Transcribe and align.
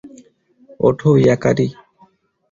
ওঠো, 0.87 1.09
ইয়াকারি। 1.23 1.67